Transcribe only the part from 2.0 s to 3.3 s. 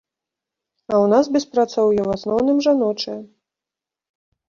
ў асноўным жаночае.